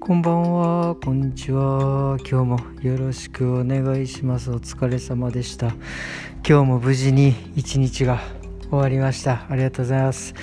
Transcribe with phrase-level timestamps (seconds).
[0.00, 2.16] こんばんは、こんにちは。
[2.20, 4.50] 今日もよろしくお願いします。
[4.50, 5.66] お疲れ様でした。
[6.36, 8.18] 今日も無事に一日が
[8.70, 9.46] 終わりました。
[9.50, 10.34] ありがとうございます。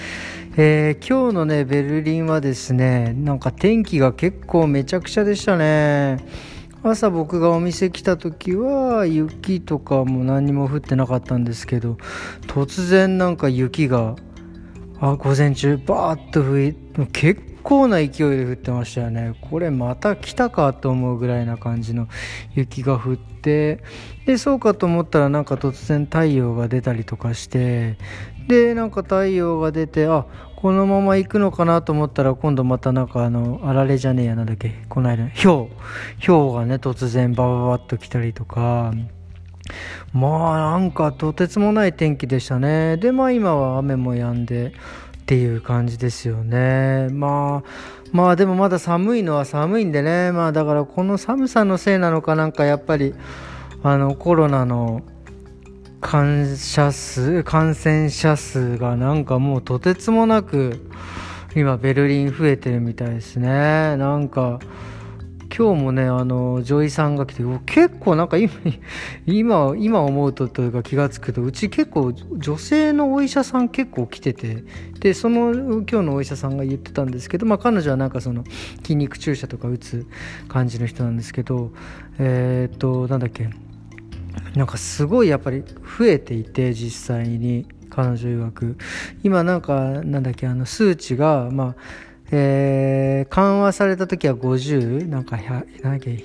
[0.58, 6.24] えー今日のね、ベルリンはですね、なんか天気が結構めちゃくちゃでしたね。
[6.84, 11.98] 朝僕がお店来た時は雪とかも何も降ってなかったんですけど、
[12.46, 14.16] 突然なんか雪が
[15.00, 16.76] あ午前中バーッと降り
[17.12, 19.36] 結構な勢いで降ってましたよね。
[19.42, 22.08] これまた来たかと思うぐらいな感じの
[22.56, 23.84] 雪が降って
[24.26, 27.98] でそうかと思ったらなんか突然太陽が出たりとかして
[28.48, 38.94] でなんか太陽が出てあこのまま行くのかなと思ったら今度またなんかあのあられじゃねえやなんだっけこの間ひょうひょうがね突然バババッと来たりとか。
[40.14, 42.98] まあなんかとてつもない天気でしたね。
[42.98, 44.72] でまあ今は雨も止んでっ
[45.26, 47.10] ていう感じですよね。
[47.12, 47.70] まあ
[48.12, 50.32] まあでもまだ寒いのは寒いんでね。
[50.32, 53.14] まあだからこの寒さのせいなのかなんかやっぱり
[53.84, 55.02] あのコロナの
[56.00, 60.90] 感者数感染者数がなんかもうとてつもなく
[61.56, 63.98] 今ベルリン増えてるみたいですね。
[63.98, 64.60] なんか
[65.58, 68.54] 今日もねあの女医さんが来て結構なんか今
[69.26, 74.64] 今今思うとというか気が付くとうち結構女性のお医者さん結構来てて
[75.00, 78.44] でその今日のお医者さんが言ってたんですけど、まあ、彼女はなんかその
[78.84, 80.06] 筋肉注射とか打つ
[80.48, 81.72] 感じの人なんですけど
[82.20, 83.50] えーっとなんだっけ
[84.56, 85.64] なんかすごいやっぱり
[85.98, 88.78] 増えていて実際に彼女曰く。
[89.24, 91.76] 今なんかなんだっけあの数値がまあ
[92.32, 96.18] えー緩和された時は50なんかなんだっけ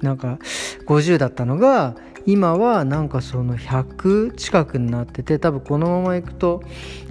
[0.00, 0.38] なんか
[0.86, 6.62] 50だったのが今はなんかその100近くになってて多分このままいくと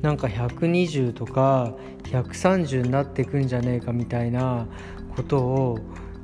[0.01, 4.67] なんか120とか130になっていくんじゃねえかみたいな
[5.15, 5.79] ことを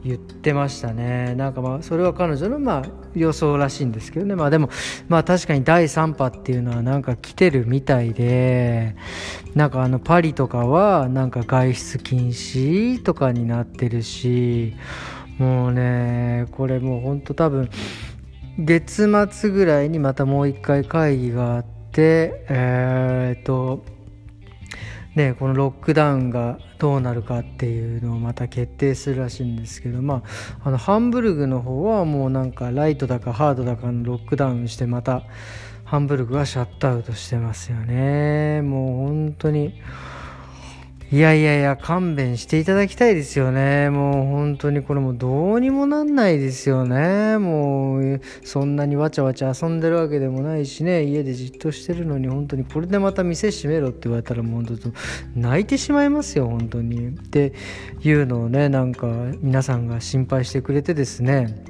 [0.08, 1.36] 言ってましたね。
[1.36, 2.84] なんかまあそれは彼女のま
[3.14, 4.36] 予想らしいんですけどね。
[4.36, 4.70] まあでも
[5.10, 8.96] まあ確かに第3波っていうのはなんか来てるみたいで
[9.56, 14.74] なんかあのパリとかはなんか外出禁止とかになってるし
[15.38, 17.70] もうねこれもうほんと多分
[18.60, 23.97] 月末ぐらいにまたもう一回会議があってえーっと
[25.16, 30.22] ね、このロックダウンがどうなるかっていうのをまた決定するらしいんですけど、ま
[30.64, 35.24] あ、あのハンブルグの方はもうなんかライトだかハードだかのロックダウンしてまた
[35.86, 38.62] ハンブルグはシャットアウトしてますよね。
[38.62, 39.82] もう本当に
[41.10, 43.90] いやいやいや勘弁していただきたいですよね。
[43.90, 47.38] もう本当にこれもうどうにもなんないですよね。
[47.38, 51.06] もうそんなにわちゃわちゃ遊んでるわけでもないしね。
[51.06, 54.90] 家でじっとしてるのに本当にこれでまた店閉めろって言われたらもう本当
[55.34, 57.08] 泣いてしまいますよ本当に。
[57.08, 57.54] って
[58.04, 59.08] いうのをねなんか
[59.40, 61.64] 皆さんが心配してくれてですね。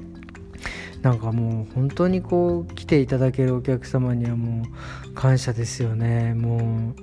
[1.04, 4.64] なんかもう本当にこう来ていただけるお客様にはも
[5.08, 6.34] う感謝ですよね。
[6.34, 7.02] もう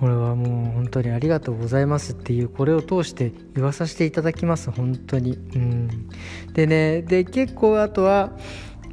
[0.00, 5.32] これはもう本当にありがとうございますっていうこれを通して言わさせていただきます本当に。
[5.32, 6.08] うん。
[6.52, 8.32] でねで結構あとは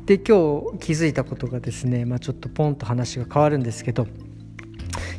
[0.05, 4.07] で今日気づいたことがですね、まあ、ちょっとポンと話が変わるんですけど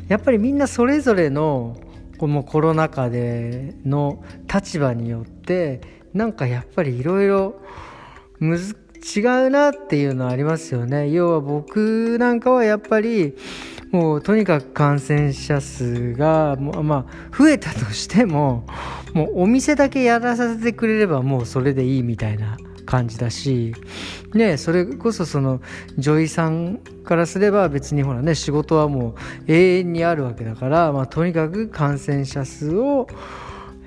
[0.07, 1.77] やっぱりみんなそれぞれの
[2.17, 5.81] このコロナ禍での立場によって
[6.13, 7.61] なんかやっぱりいろいろ
[8.41, 11.11] 違うなっていうのはありますよね。
[11.11, 13.35] 要は僕なんかはやっぱり
[13.91, 18.65] もうとにかく感染者数がまあ増えたとしても
[19.13, 23.73] もうお店だけやらさせてくれればもうそれでいいみたいな感じだし
[24.33, 25.61] ねそれこそその
[25.97, 29.15] 女医さんからすれば別にほらね仕事はも
[29.47, 33.07] う永遠にあるわけだから、まあ、とにかく感染者数を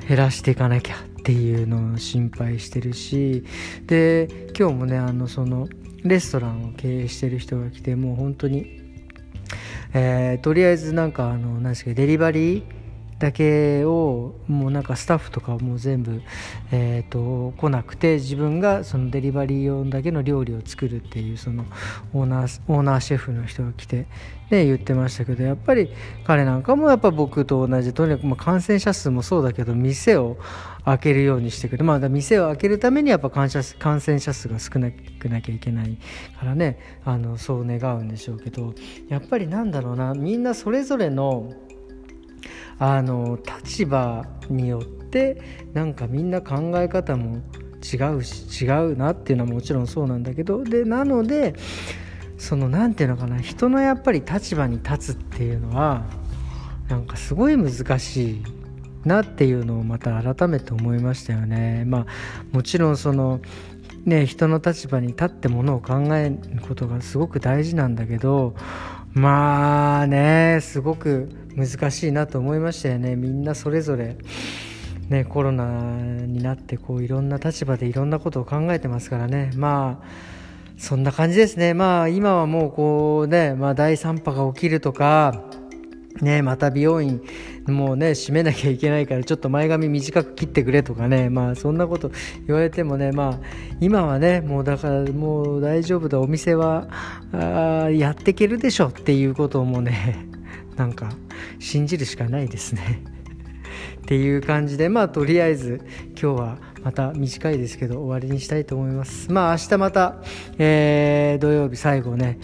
[0.09, 3.45] 減らしていかなきゃっていうのを心配してるし
[3.87, 5.69] で今日もねあのその
[6.03, 8.80] レストランを経営してる人が来てもう本当に
[9.93, 12.80] えーとりあえずなんかあの何ですかデリバリー
[13.21, 16.23] だけをもうなんかスタッフとかもう全部、
[16.73, 21.67] えー、と来なくて自分がそのデリバリー用だけの料理を作るっていうその
[22.15, 24.07] オーナーオーナーシェフの人が来て
[24.49, 25.91] で言ってましたけどやっぱり
[26.25, 30.39] 彼なんかもやっぱ僕と同じとにかくまあ感染者数もそうだけど店を
[30.87, 35.99] 開けるようにしてくれる、まあ、店を開けるためにやっぱ感染感染者数が少なくなきゃいけない
[36.39, 38.75] からねあのそう願うんでしょうけど
[39.11, 41.53] やっぱりなんだろうなみんなそれぞれの
[42.79, 45.41] あの立場によって
[45.73, 47.43] なんかみんな考え方も
[47.81, 51.55] 違うし違うなっていうのはもちろんそうなんだけどでなので
[52.39, 56.05] その何ていうのかな人のやっぱり立場に立つっていうのは
[56.89, 58.43] なんかすごい難しい
[59.05, 61.85] なっていうのをまた改めて思いましたよね。
[61.87, 62.07] まあ
[62.53, 63.41] もちろんその
[64.05, 68.55] ね人の立場に立ってものを考えることがすごく大事なんだけど
[69.13, 73.17] まあねすごく難しいなと思いましたよね。
[73.17, 74.17] みんなそれぞれ
[75.09, 79.51] ねコロナになってこういろんな立場でいろんなことを考えてますからね。
[79.57, 80.07] まあ
[80.79, 81.75] そんな感じですね。
[81.75, 85.45] まあ今はもうこうね、まあ、第3波が起きるとか
[86.23, 87.23] ね、また美容院
[87.71, 91.31] もうね閉めなきゃいけないからちょっと前髪短く切ってくれとかね。
[91.31, 92.11] まあそんなこと
[92.47, 93.47] 言われてもねまあ
[93.81, 96.21] 今はねもうだからもう大丈夫だ。
[96.21, 96.89] お店は
[97.33, 100.27] あやっていけるでしょっていうことをもうね
[100.77, 101.09] なんか
[101.59, 103.03] 信じるしかないですね。
[104.03, 105.81] っていう感じでまあとりあえず
[106.21, 109.31] 今日はまた短いですけど終わりにしたいと思います。
[109.31, 110.23] まあ明日また、
[110.59, 112.39] えー、土曜日最後ね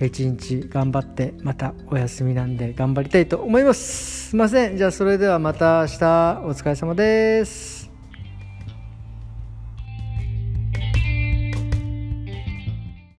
[0.00, 4.30] 一日頑張ってまたお休みなんで頑張りたいと思います。
[4.30, 4.76] すいません。
[4.76, 6.42] じゃあそれではまた明日。
[6.44, 7.83] お疲れ様です。